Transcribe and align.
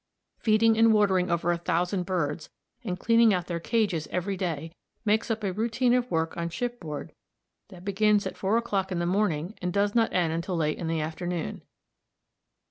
Feeding 0.39 0.79
and 0.79 0.91
watering 0.91 1.29
over 1.29 1.51
a 1.51 1.59
thousand 1.59 2.07
birds, 2.07 2.49
and 2.83 2.97
cleaning 2.99 3.35
out 3.35 3.45
their 3.45 3.59
cages 3.59 4.07
every 4.09 4.35
day, 4.35 4.71
makes 5.05 5.29
up 5.29 5.43
a 5.43 5.53
routine 5.53 5.93
of 5.93 6.09
work 6.09 6.35
on 6.35 6.49
shipboard 6.49 7.13
that 7.69 7.85
begins 7.85 8.25
at 8.25 8.35
four 8.35 8.57
o'clock 8.57 8.91
in 8.91 8.97
the 8.97 9.05
morning 9.05 9.53
and 9.61 9.71
does 9.71 9.93
not 9.93 10.11
end 10.11 10.33
until 10.33 10.55
late 10.55 10.79
in 10.79 10.87
the 10.87 11.01
afternoon. 11.01 11.61